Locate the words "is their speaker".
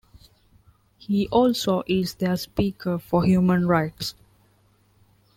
1.85-2.97